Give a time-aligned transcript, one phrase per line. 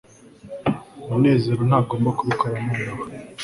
[1.07, 3.03] munezero ntagomba kubikora nonaha